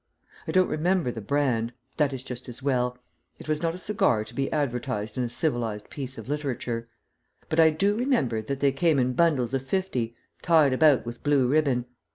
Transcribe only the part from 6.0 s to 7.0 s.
of literature